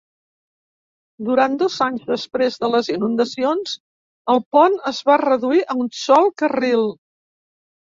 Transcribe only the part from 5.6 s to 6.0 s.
a un